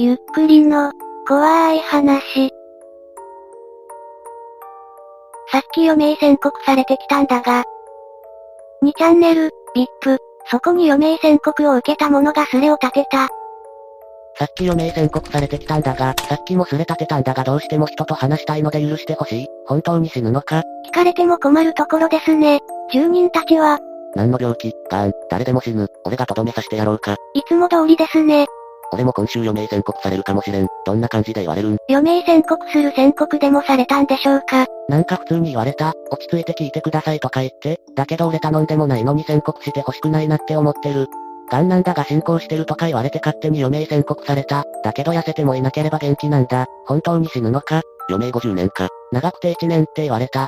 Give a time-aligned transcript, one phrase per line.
[0.00, 0.92] ゆっくりの、
[1.26, 2.50] 怖い話。
[5.50, 7.64] さっき余命宣告されてきたんだが。
[8.84, 10.18] 2チャンネル、VIP、
[10.52, 13.26] そこに余命宣告を受けた者がスレを立てた。
[14.36, 19.46] さっき余命宣告されてきたんだが、さっきもすれ立てたんだがどうしても人と話したいので許してほしい。
[19.66, 20.62] 本当に死ぬのか？
[20.86, 22.60] 聞かれても困るところですね。
[22.92, 23.80] 住人たちは、
[24.14, 25.88] 何の病気、がん、誰でも死ぬ。
[26.04, 27.16] 俺がとどめさせてやろうか？
[27.34, 28.46] いつも通りですね。
[28.92, 30.66] 俺も今週余命宣告されるかもしれん。
[30.86, 31.76] どんな感じで言われるん？
[31.88, 34.66] 余命宣告する宣告でもされたんでしょうか？
[34.88, 35.92] なんか普通に言われた。
[36.10, 37.80] 落ち着いて聞いてくださいとか言って。
[37.94, 41.06] だけど俺頼んでもないのに宣告してほしくないなって思ってる。
[41.50, 44.64] 癌なんだが進行してるとか言われて勝手に余命宣告された。
[44.84, 46.66] だけど痩せてもいなければ元気なんだ。
[46.86, 47.82] 本当に死ぬのか？
[48.10, 48.88] 余命50年か。
[49.12, 50.46] 長くて1年って言われた。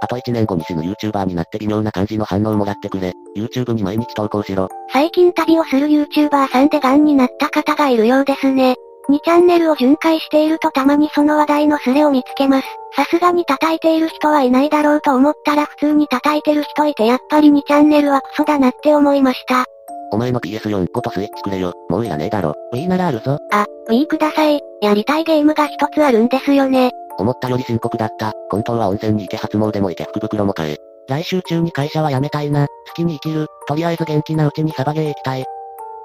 [0.00, 3.12] あと1年後に死ぬ YouTuber になって微妙な感じの反応もらってくれ。
[3.36, 4.68] YouTube に毎日投稿しろ。
[4.92, 8.76] 最近旅をする YouTuber さんで癌になった方がいるようですね。
[9.10, 12.66] 2チャンネルを巡回しているとたまにその話題のスレを見つけます。
[12.94, 19.64] さすがに叩いている人はいないだろうと思ったら普通に叩いてる人いてやっぱり2チャンネルはクソだなって思いました。
[20.10, 21.72] お前の PS4 ごとスイッチくれよ。
[21.88, 22.54] もういらねえだろ。
[22.72, 23.38] Wii ならあるぞ。
[23.50, 24.60] あ、Wii ください。
[24.82, 26.92] やりたいゲームが一つあるんですよね。
[27.18, 28.32] 思ったより深刻だった。
[28.50, 30.76] 本当は温泉に行け初詣も行け福袋も買え。
[31.08, 32.66] 来週中に会社は辞めたいな。
[32.66, 33.46] 好きに生きる。
[33.66, 35.44] とりあえず元気なうちにサバゲー行きたい。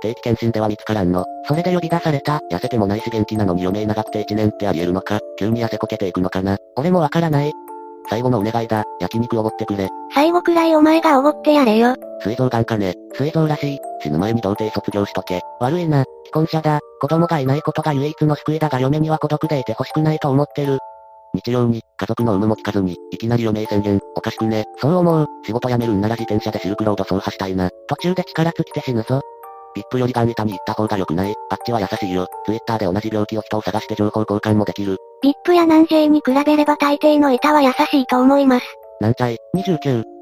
[0.02, 1.26] 定期検診では見つからんの。
[1.48, 2.42] それで呼び出された。
[2.52, 7.54] 痩せてもないし元気なのに余命長くて1年ってあり得るのか急に痩せこけていくのかな俺もわからない。
[8.10, 8.84] 最後のお願いだ。
[9.00, 9.90] 焼肉おごってくれ。
[10.14, 11.96] 最後くらいお前がおごってやれよ。
[12.22, 12.96] 膵臓がんかね。
[13.14, 13.80] 膵臓らしい。
[14.02, 15.42] 死ぬ前に童貞卒業しとけ。
[15.60, 16.04] 悪いな。
[16.26, 16.80] 既婚者だ。
[17.00, 20.80] 子供がいないことが唯一の救いだが嫁には孤独でいて欲しくないと思ってる。
[21.36, 24.66] 日曜に、家族の有無も聞かずに、いきなり余命宣言、おかしくね。
[24.78, 25.28] そう思う。
[25.44, 27.70] 仕事辞めるんなら自転車でシルクロード走破したいな。
[27.88, 29.22] 途中で力尽きて死ぬぞ。
[29.76, 31.34] VIP よりガン痛に行った方が良くない。
[31.50, 32.28] あっちは優しいよ。
[32.46, 34.98] Twitter で同じ病気を人を探して情報交換もできる。
[35.24, 38.66] VIP や南 J に比べれば大抵の板は優しいと思います。
[39.02, 40.13] なんちゃい、29。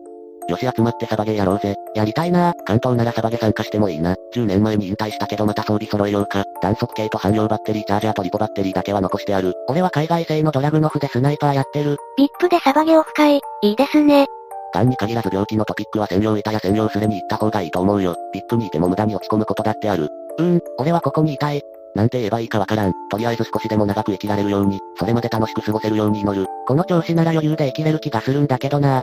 [0.47, 1.75] よし集まってサバゲーやろうぜ。
[1.95, 4.15] やりたいな関東ならサバゲ参加してもいいな。
[4.33, 6.43] 10年前に引退したけどまた装備揃えようか。
[6.61, 9.53] 弾速系と汎用バッテリーチャージャーとリポバッテリーだけは残してある。
[9.67, 11.97] 俺は海外製のドラグノフでスナイパーやってる。
[12.17, 14.27] VIP でサバゲオフ会、いいですね。
[14.73, 18.15] 癌に限らず病気のトピックは専用板や専用スレに行った方がいいと思うよ。
[18.33, 20.07] VIP にいても無駄に落ち込むことだってある。
[20.37, 21.61] うーん、俺はここにいたい。
[21.93, 22.93] なんて言えばいいかわからん。
[23.09, 26.47] とりあえず少しでも長く生きられるように、それまで楽しく過ごせるように祈る。
[26.65, 29.01] この調子なら余裕で生きれる気がするんだけどな。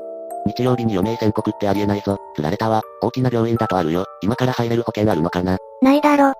[0.48, 2.18] 日曜日に余命宣告ってありえないぞ。
[2.34, 2.82] 釣られたわ。
[3.02, 4.04] 大きな病院だとあるよ。
[4.22, 6.32] 今から入れる保険あるのかなないだろ。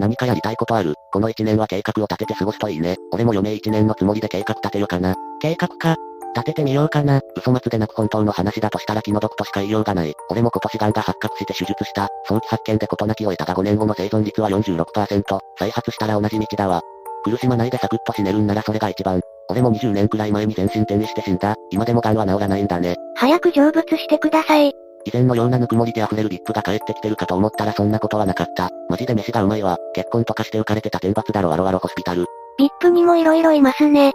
[0.00, 0.94] 何かやりたいことある。
[1.12, 2.96] この一年は計画を立てて過ごすといいね。
[3.12, 5.14] 俺も余命一年のつもりで計画立てようかな。
[5.40, 5.96] 計画か。
[6.34, 7.20] 立ててみようかな。
[7.36, 10.14] 嘘末でなく本当の話だとしたら気の毒としか言いようがない。
[10.30, 12.08] 俺も今年癌が発覚して手術した。
[12.26, 15.38] 早期発見で事なきを得たが5年後の生存率は46%。
[15.58, 16.80] 再発したら同じ道だわ。
[17.24, 19.20] 苦しまないでサクッと死ねるんならそれが一番。
[19.50, 21.54] 俺も20年くらい前に全身転移して死んだ。
[21.70, 22.96] 今でも癌は治らないんだね。
[23.16, 24.72] 早く成仏してください。
[25.04, 28.70] 以前のようなぬくもりで溢れるリップが帰ってきてるかと思ったらそんなことはなかった。
[28.88, 29.78] マジで飯がうまいわ。
[29.94, 32.26] 結婚とかして浮かれてた天罰だろアロアロホスピタル。
[32.58, 34.12] VIP にも色々いますね。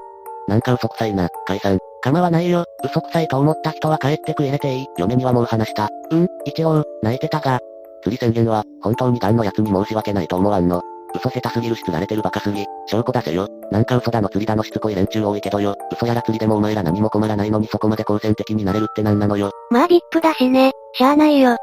[0.48, 1.80] なんか嘘くさいな、解散。
[2.02, 2.64] 構わないよ。
[2.86, 4.86] 嘘くさいと思った人は帰ってく入れていい。
[4.98, 5.90] 嫁にはもう話した。
[6.12, 7.60] うん、一応、泣いてたが。
[8.04, 10.82] 釣り宣言は、本当に癌のやつに申し訳ないと思わんの。
[11.16, 12.66] 嘘下手すぎるし釣られてるバカすぎ。
[12.86, 13.48] 証拠出せよ。
[13.72, 15.76] なんか嘘だの釣りだのしつこい連中多いけどよ。
[15.92, 19.52] 嘘やら釣りでもお前ら何も困らないのにそこまで好戦的になれるってなんなのよ。
[19.70, 20.72] まあ VIP だしね。
[20.94, 21.58] しゃあないよ。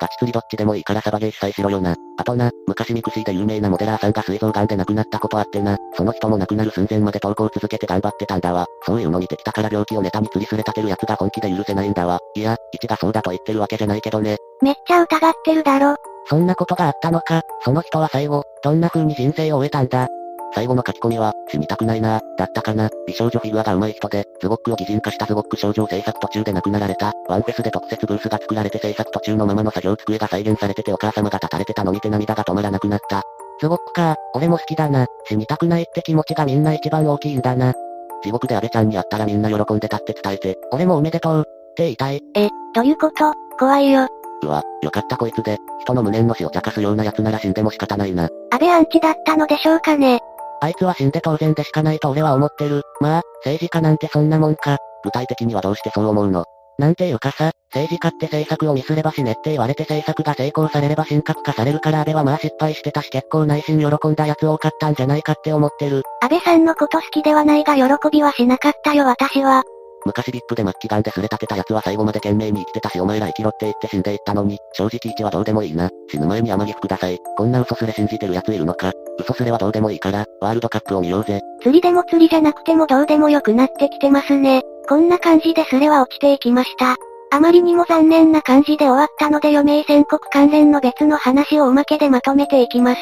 [0.00, 1.96] ガチ釣りどっちでもいいからサバゲー主催しろよな。
[2.18, 5.76] あとな、昔ミクシーで有名なモデラーさんが膵臓癌で亡くなったことあってな。
[5.94, 8.66] その人も亡くなる寸前まで投稿続けて頑張ってたんだわ。
[8.86, 12.18] そういうの見てきたから病気をネタに釣りスレ立てる奴が本気で許せないんだわ。
[12.36, 14.36] いや、1がそうだと言ってるわけじゃないけどね。
[14.62, 15.96] めっちゃ疑ってるだろ。
[16.26, 20.08] そんなことがあったのか、その人は最後、どんな風に人生を終えたんだ。
[20.54, 22.88] 最後の書き込みは、死にたくないなだったかな。
[23.06, 27.12] 美少女フィギュアが上手い人で、ズゴックを擬人化したズゴック少女を制作途中で亡くなられた。
[27.28, 33.22] ワンフェスで特設ブースが作られて制作途中のままの作業机が再現されててお母様が立たれてたの見て涙が止まらなくなった。
[33.60, 35.06] ズゴックか、俺も好きだな。
[35.26, 37.74] 死にたくないって気持ちがみんな一番大きいんだな。
[38.22, 41.44] 地獄で安倍ちゃんに会ったらみんな喜んでたって伝えて、俺もおめでとう。
[41.46, 42.20] って言いたい。
[42.34, 43.32] え、どういうこと？
[43.58, 44.08] 怖いよ。
[44.42, 48.28] うわ、よかったこいつで、人の無念の死を茶化すような奴なら死んでも仕方ないな。
[48.50, 50.20] 安倍アンチだったのでしょうかね。
[50.60, 52.82] あいつは死んで当然でしかないと俺は思ってる。
[53.00, 54.78] まあ、政治家なんてそんなもんか。
[55.04, 56.44] 具体的にはどうしてそう思うの？
[56.78, 66.02] なんていうかさ、政治家って政策をミスれば死ねって言われて政策が成功されれば神格化されるから安倍はまあ失敗してたし結構内心喜んだ奴多かったんじゃないかって思ってる。
[66.22, 69.64] 安倍さんのこと好きではないが喜びはしなかったよ私は。
[70.08, 75.90] 昔ビップで末期癌ですれ立てた奴は最後まで懸命に生きてたしお前ら生きろって言って死んでいったのに、正直一はどうでもいいな。
[76.10, 77.18] 死ぬ前に甘ギフください。
[77.36, 78.92] こんな嘘すれ信じてる奴いるのか。
[79.20, 81.40] 嘘すれはどうでもいいから、ワールドカップを見ようぜ。
[81.60, 84.62] 釣りでも釣りじゃなくてもどうでもよくなってきてますね。
[84.88, 86.96] こんな感じでスレは落ちていきました。
[87.30, 93.00] あまりにも残念な感じで終わったので余命宣告関連の別の話をおまけでまとめていきます。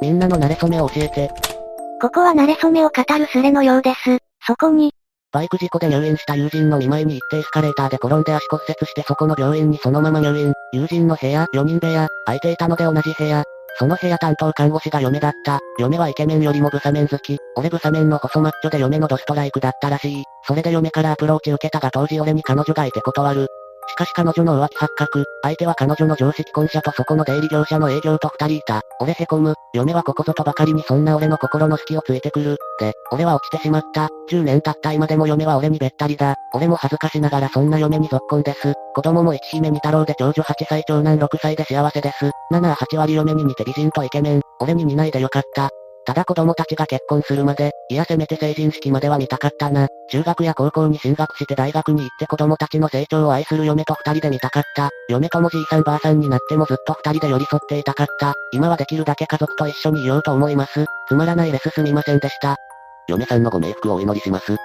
[0.00, 1.30] みんなの慣れ初めを教えて。
[2.00, 4.18] ここは慣れ初めを語るスレのようです。
[4.46, 4.92] そこに、
[5.34, 10.52] バイク事故で入院した友人の見舞いに行ってエスカレーターで転んで足骨折してそこの病院にそのまま入院。
[10.72, 13.42] 友人の部屋、4人部屋、空いていたので同じ部屋。
[13.76, 15.58] その部屋担当看護師が嫁だった。
[15.80, 17.36] 嫁はイケメンよりもブサメン好き。
[17.56, 20.22] 俺ブサメンの細マッチョで嫁のドストライクだったらしい。
[20.46, 23.48] それで嫁からアプローチ受けたが当時俺に彼女がいて断る。
[23.88, 28.82] しかし彼女の浮気発覚、相手は彼女の常識婚者とそこの出入り業者の営業と二人いた。
[29.00, 32.56] 俺へこむ、嫁はここぞとばかりにそんな俺の心の隙をついてくる。
[32.80, 34.08] で、俺は落ちてしまった。
[34.30, 36.34] 10年経った今でも嫁は俺にべったりだ。
[36.54, 38.74] 俺も恥ずかしながらそんな嫁に続婚です。
[38.94, 42.30] 子供も一姫二太郎で長女8歳長男6歳で幸せです。
[42.52, 44.40] 7、8割嫁に似て美人とイケメン。
[44.60, 45.70] 俺に似ないでよかった。
[46.06, 49.88] ただ子供たちが結婚するまで、いやせめて成人式までは見たかったな。
[50.10, 54.90] 中学や高校に進学して大学に行って子供たちの成長を愛する嫁と二人で見たかった。
[55.08, 58.34] 嫁ともじいさんばあさんになってもずっと二人で寄り添っていたかった。
[58.52, 60.84] 今はできるだけ家族と一緒にいようと思います。
[61.08, 62.56] つまらないレスすみませんでした。
[63.06, 64.52] 嫁さんのご冥福をお祈りします。
[64.52, 64.56] ん、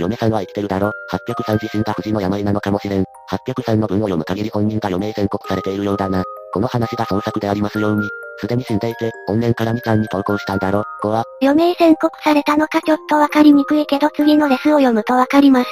[0.00, 0.90] 嫁さんは生きてるだろ。
[1.12, 3.04] 803自身が不治の病なのかもしれん。
[3.30, 6.24] 803の文を読む限り本人が余命宣告されているようだな。
[6.52, 8.08] この話が創作でありますように。
[8.38, 11.24] すでに死んでいて、怨念から2ちゃんに投稿したんだろ、子は。
[11.40, 15.70] 余命宣告されたのかちょっとわかりにくいけど次のレスを読むとわかります。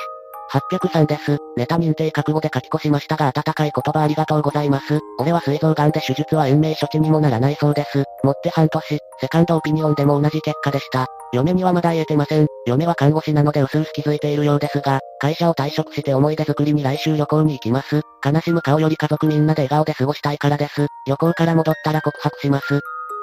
[0.52, 1.38] 803です。
[1.56, 5.00] ネタ認定覚悟で書き越しましたが温かい言葉ありがとうございます。
[5.18, 8.04] 俺は膵臓癌で手術は延命処置にもならないそうです。
[8.22, 11.06] もって半年、セカンドオピニオンでも同じ結果でした。
[11.32, 12.46] 嫁にはまだ言えてません。
[12.66, 18.00] 嫁は看護師なので薄々気づいているようですが、会社を退職して思い出作りに来週旅行に行きます。
[18.26, 20.88] 悲しむ顔より家族みんなで笑顔で過ごしたいからです。
[21.06, 22.80] 旅行から戻ったら告白します。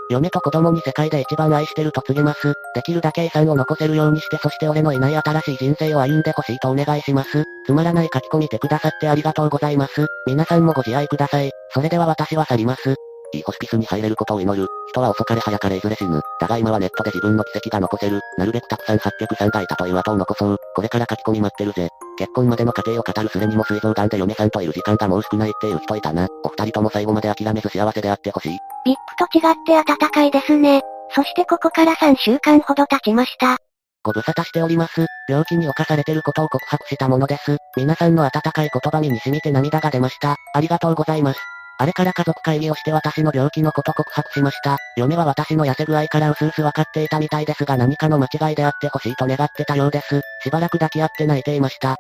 [0.10, 2.54] 嫁と子供に世界で一番愛してると告げます。
[2.74, 7.44] できるだけ遺産を残せるようにしてそして俺のいない新しい人生を歩んでほしいとお願いします。
[7.66, 10.07] つまらない書き込みてくださってありがとうございます。
[10.25, 11.52] 皆さんもご自愛ください。
[11.74, 12.95] それでは私は去ります。
[13.34, 14.68] いいホスピスに入れることを祈る。
[14.88, 16.22] 人は遅かれ早かれいずれ死ぬ。
[16.40, 18.22] だが今はネットで自分の奇跡が残せる。
[18.38, 20.57] なるべくたくさん803がいたという後を残そう。
[20.75, 21.89] これから書き込み待ってるぜ。
[22.18, 26.27] 結婚までの過程を語るすれにも膵臓癌で嫁さんといる時間がもう少ないっていう人いたな。
[26.44, 28.57] お二人とも最後まで諦めず幸せであってほしい。
[28.86, 30.81] VIP と違って温かいですね。
[31.16, 33.57] そしてここから3週間ほど経ちました。
[34.04, 35.06] ご無沙汰しております。
[35.27, 37.57] 病気に侵されてることを告白したものです。
[37.75, 40.36] 皆さんの温かい言葉にに染みて涙が出ました。
[40.54, 41.39] ありがとうございます。
[41.81, 44.77] あれから家族会議をして私の病気のこと告白しました。
[44.98, 50.21] 嫁は私の痩せ具合から薄々分かっていたみたいですが何かの間違いであってほしいと願ってたようです。
[50.44, 51.97] しばらく抱き合って泣いていました。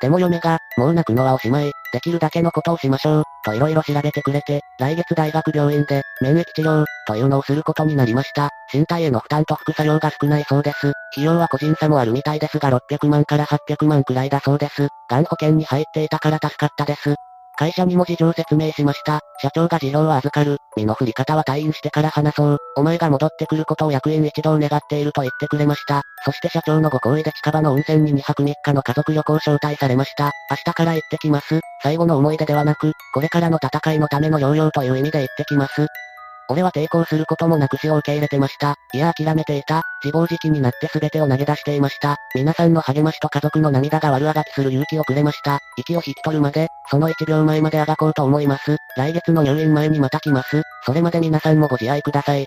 [0.00, 8.50] でも嫁が、もう泣くのはおしまい、できるだけのことをしましょう、と色々調べてくれて、来月大学病院で、免疫治療、というのをすることになりました。
[8.72, 10.92] 身体への負担と副作用が少ないそうです。
[11.12, 14.88] 費用は個人差もあるみたいですが600万から800万くらいだそうです。
[15.08, 17.14] がん保険に入っていたから助かったです。
[17.62, 19.20] 会社にも事情説明しました。
[19.40, 20.56] 社長が事情を預かる。
[20.76, 22.58] 身の振り方は退院してから話そう。
[22.74, 26.02] お前が戻ってくることを役員一同願っていると言ってくれました。
[26.24, 30.32] そして社長のご好意で近場の温泉に2泊3日の家族旅行招待されました。
[30.50, 31.60] 明日から行ってきます。
[31.84, 35.86] 最後の思い出ではなく、これからの戦いのための療養という意味で行ってきます。
[36.52, 38.76] 俺は抵抗することもなく死を受け入れてました。
[38.92, 39.82] いや諦めていた。
[40.04, 42.16] 自暴自棄になって全てを投げ出していました。
[42.34, 45.60] 皆さんの励ましと家族の涙が悪あがきする勇気をくれました。
[45.78, 48.76] 息を引き取るまで、その1秒前まであがこうと思います。
[48.98, 50.60] 来月の入院前にまた来ます。
[50.84, 52.44] それまで皆さんもご自愛ください。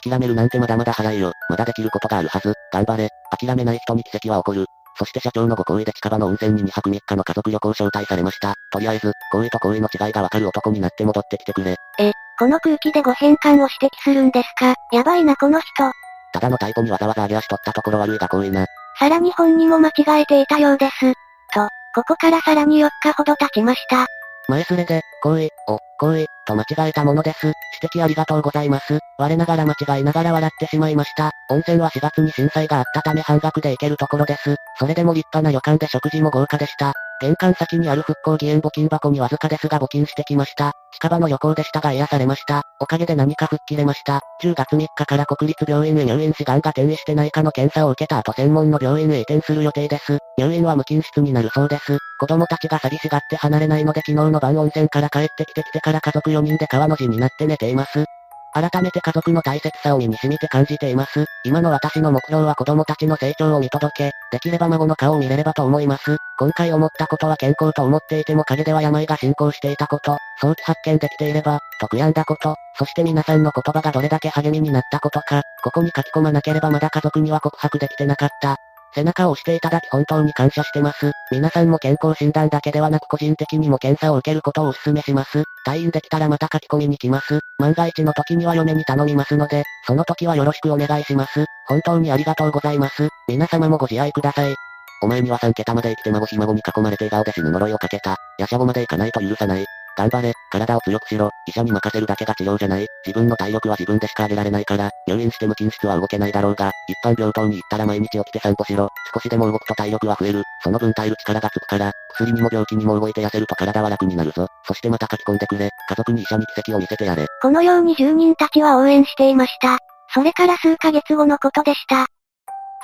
[0.00, 1.32] 諦めるなんてまだまだ早いよ。
[1.50, 2.54] まだできることがあるはず。
[2.72, 3.08] 頑張れ。
[3.36, 4.66] 諦めない人に奇跡は起こる。
[4.96, 8.54] そして社長のご好意で近場の温泉に2泊3日の家族旅行招待されました。
[8.70, 11.76] とりあえず、行為と行為の違いがわかる男になって戻ってきてくれ。
[11.98, 14.74] え、この空気でご変換を指摘するんですか？
[14.92, 15.90] やばいなこの人。
[16.32, 18.66] ただのタイプにわざわざ上げ足取ったところ悪いが行為な。
[18.98, 21.12] さらに本にも間違えていたようです。
[21.52, 24.06] と、ここからさらに4日ほど経ちました。
[24.48, 27.46] 前すれで、行為、を、行為、と間違えたものです。
[27.82, 28.98] 指摘ありがとうございます。
[29.18, 31.32] 我ながら間違いながら笑ってしまいました。
[31.50, 34.56] 温泉は4月に震災があったため半額で行けるところです。
[34.78, 36.94] それでも立派な旅館で食事も豪華でした。
[37.20, 40.72] 玄関先にある復興義援募金箱にわずかですが募金してきました。
[40.92, 42.62] 近場の旅行でしたが癒されました。
[42.80, 44.20] おかげで何か吹っ切れました。
[44.42, 50.18] 10月3日から国立病院へ入院し癌が転移してないかの検査を受けた後専門の病院へ移転する予定です。
[50.38, 51.98] 入院は無菌室になるそうです。
[52.20, 58.04] 子供たちが寂しがって離れないので昨日の晩温泉から帰ってきてきてから家族4人で川の字になって寝ています。
[58.52, 61.26] 改めて家族の大切さを身に染みて感じています。
[61.44, 66.16] 今の私の目標は子供たちの成長を見届け、できれば孫の顔を見れればと思います。
[66.38, 78.56] 今回思ったことは健康と思っていても陰では病が進行していたこと、早期発見できていれば、と悔やんだこと、そして皆さんの言葉がどれだけ励みになったことか、ここに書き込まなければまだ家族には告白できてなかった。
[78.94, 81.12] 背中を押していただき本当に感謝してます。
[81.30, 85.44] 皆さんも健康診断だけではなく個人的にも検査を受けることをお勧めします。
[85.66, 87.40] 退院できたらまた書き込みに来ます。
[87.58, 91.44] 万が一の時には嫁に頼みますので、その時はよろしくお願いします。
[91.66, 93.08] 本当にありがとうございます。
[93.28, 94.54] 皆様もご自愛ください。
[95.00, 98.16] お前には3桁まで生きて孫ひ孫に囲まれて笑顔で死ぬ呪いをかけた。
[98.38, 99.66] ヤシャゴまで行かないと許さない。
[99.98, 102.86] 頑張れ、体を強くしろ、医者に任せるだけが治療じゃない。
[103.04, 108.88] 自分の体力は自分でしか上げられないから、入院して無菌室は動けないだろうが、一般病棟に行ったら毎日起きて散歩しろ。
[109.12, 110.44] 少しでも動くと体力は増える。
[110.62, 114.46] その分耐える力がつくから、薬にも病気にも動いて痩せると体は楽になるぞ。
[114.64, 115.68] そしてまた書き込んでくれ。
[115.88, 117.26] 家族に医者に奇跡を見せてやれ。
[117.42, 119.78] このように住人たちは応援していました。
[120.14, 122.06] それから数ヶ月後のことでした。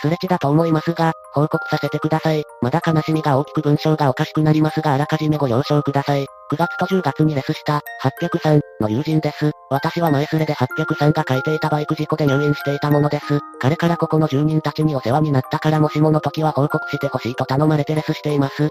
[0.01, 2.43] すれ違だと思いますが、報告させてください。
[2.61, 6.27] まだ悲しみが大きく文章がおかしくなりますがあらかじめご了承ください。
[6.53, 9.53] 9月と10月にレスした803の友人です。
[9.71, 13.41] 私は前すれで803が書いていたバイク事故で入院していたものです。
[13.61, 18.69] 彼からここの住人たちにお世話になったからもしもの時は報告してほしいと頼まれてレスしています。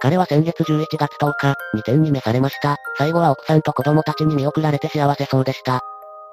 [0.00, 2.76] 彼は先月11月10日、2点に召されました。
[2.98, 5.80] 最後は奥さんと子供たちに見送られて幸せそうでした。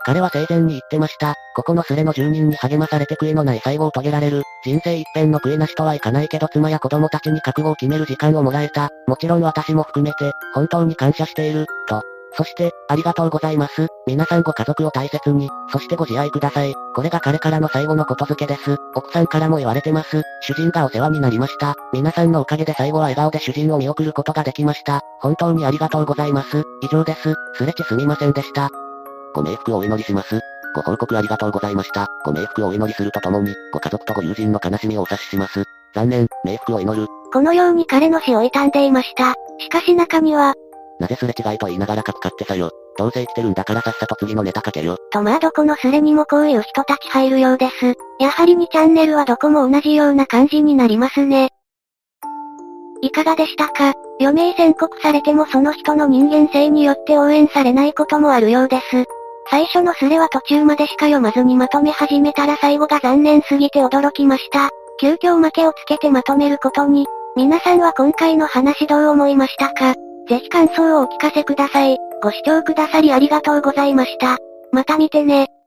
[0.05, 1.35] 彼は生前に言ってました。
[1.55, 4.43] ここのスレの住人に励まされて悔いのない最後を遂げられる。
[4.63, 8.89] 人生一辺の悔いなしとはいかないけど妻や子供たちに覚悟を決める時間をもらえた。
[9.07, 12.01] もちろん私も含めて、本当に感謝している、と。
[12.33, 13.87] そして、ありがとうございます。
[14.07, 16.73] 皆さんご家族を大切に、そしてご自愛ください。
[16.95, 18.77] これが彼からの最後のことづけです。
[18.95, 20.21] 奥さんからも言われてます。
[20.41, 21.75] 主人がお世話になりました。
[21.91, 25.01] 皆さんのおかげで最後は笑顔で主人を見送ることができました。
[25.19, 26.63] 本当にありがとうございます。
[26.81, 27.33] 以上です。
[27.55, 28.69] すれちすみませんでした。
[29.33, 30.39] ご冥福をお祈りします。
[30.75, 32.07] ご報告ありがとうございました。
[32.25, 35.63] ご冥福をお祈りするとともに、ご家族とご友人の悲しみをお察しします。
[35.93, 37.07] 残念、冥福を祈る。
[37.31, 39.33] このように彼の死を悼んでいました。
[39.59, 40.53] しかし中には、
[40.99, 42.71] なぜすれ違いと言いながら書くかってさよ。
[42.97, 44.97] どうせ生きてるんだからさっさと次のネタ書けよ。
[45.11, 47.95] とまあどこのスレにもこういう人たち入るようです。
[48.19, 51.49] やはり2チャンネルはどこも同じような感じになりますね。
[53.01, 53.93] いかがでしたか？
[54.19, 59.05] 余命宣告されてもその人の人間性によって応援されないこともあるようです。
[59.51, 64.69] 最初のスレは途中までしか読まずにまとめ始めたら最後が残念すぎて驚きました。
[65.01, 69.95] 急遽負けをつけてまとめることに、皆さんは今回の話どう思いましたか？
[70.27, 71.97] ぜひ感想をお聞かせください。
[72.21, 74.37] ご視聴くださりありがとうございました。
[74.71, 75.49] また見てね。